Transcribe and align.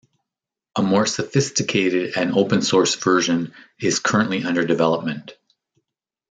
A 0.75 0.81
more 0.81 1.05
sophisticated 1.05 2.17
and 2.17 2.33
open-source 2.35 2.95
version 2.95 3.53
is 3.79 3.99
currently 3.99 4.43
under 4.43 4.65
development. 4.65 5.35